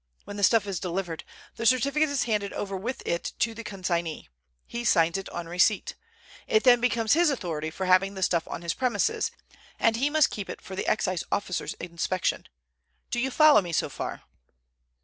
[0.25, 1.23] When the stuff is delivered,
[1.57, 4.29] the certificate is handed over with it to the consignee.
[4.65, 5.93] He signs it on receipt.
[6.47, 9.29] It then becomes his authority for having the stuff on his premises,
[9.79, 12.47] and he must keep it for the Excise officer's inspection.
[13.11, 14.23] Do you follow me so far?"